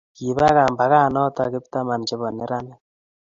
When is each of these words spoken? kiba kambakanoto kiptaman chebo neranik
kiba 0.15 0.47
kambakanoto 0.55 1.41
kiptaman 1.53 2.01
chebo 2.07 2.27
neranik 2.35 2.79